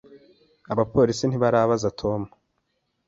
[0.73, 2.21] Abapolisi ntibarabaza Tom.